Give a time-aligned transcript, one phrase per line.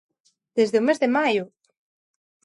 [0.57, 1.43] ¡Desde o mes de maio!